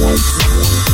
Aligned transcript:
one, 0.00 0.16
one. 0.16 0.93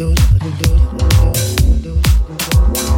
do 0.00 0.14
do 0.14 0.50
do 0.56 0.70
do 0.96 1.82
do 1.82 2.00
do. 2.00 2.89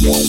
Yeah. 0.00 0.28